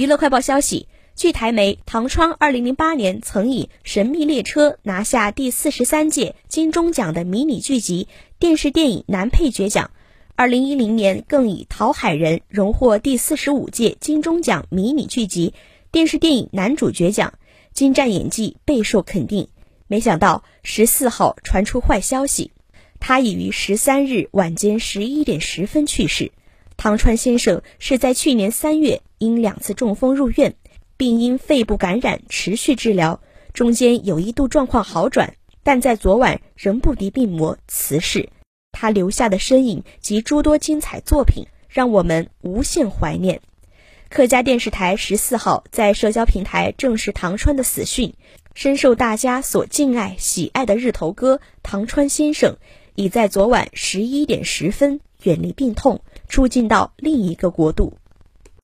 [0.00, 8.08] 娱乐快报消息，据台媒，唐川2008年曾以《神秘列车》拿下第四十三届金钟奖的迷你剧集
[8.38, 9.90] 电视电影男配角奖
[10.38, 15.52] ，2010年更以《讨海人》荣获第四十五届金钟奖迷你剧集
[15.92, 17.34] 电视电影男主角奖，
[17.74, 19.48] 精湛演技备受肯定。
[19.86, 22.52] 没想到十四号传出坏消息，
[23.00, 26.32] 他已于十三日晚间十一点十分去世。
[26.78, 30.54] 唐川先生是在去年三月因两次中风入院，
[30.96, 33.20] 并因肺部感染持续治疗，
[33.52, 38.30] 中间有一度状况好转，但在昨晚仍不敌病魔辞世。
[38.72, 43.42] 他留下的身影及诸多精彩作品，让我们无限怀念。
[44.08, 48.14] 客家电视台十四号在社交平台证实唐川的死讯，
[48.54, 52.56] 深受大家所敬爱喜爱的日头哥唐川先生，
[52.94, 56.00] 已在昨晚十一点十分远离病痛。
[56.26, 57.92] 出境到另一个国度。